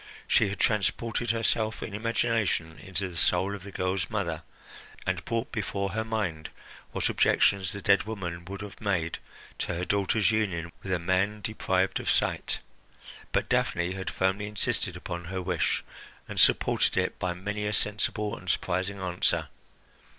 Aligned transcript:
She 0.27 0.47
had 0.49 0.59
transported 0.59 1.29
herself 1.29 1.83
in 1.83 1.93
imagination 1.93 2.79
into 2.79 3.07
the 3.07 3.15
soul 3.15 3.53
of 3.53 3.61
the 3.61 3.71
girl's 3.71 4.09
mother, 4.09 4.41
and 5.05 5.23
brought 5.25 5.51
before 5.51 5.91
her 5.91 6.03
mind 6.03 6.49
what 6.91 7.07
objections 7.07 7.71
the 7.71 7.83
dead 7.83 8.05
woman 8.05 8.43
would 8.45 8.61
have 8.61 8.81
made 8.81 9.19
to 9.59 9.75
her 9.75 9.85
daughter's 9.85 10.31
union 10.31 10.71
with 10.81 10.91
a 10.91 10.97
man 10.97 11.41
deprived 11.41 11.99
of 11.99 12.09
sight; 12.09 12.61
but 13.31 13.47
Daphne 13.47 13.91
had 13.91 14.09
firmly 14.09 14.47
insisted 14.47 14.95
upon 14.97 15.25
her 15.25 15.39
wish, 15.39 15.83
and 16.27 16.39
supported 16.39 16.97
it 16.97 17.19
by 17.19 17.35
many 17.35 17.67
a 17.67 17.71
sensible 17.71 18.35
and 18.35 18.49
surprising 18.49 18.99
answer. 18.99 19.49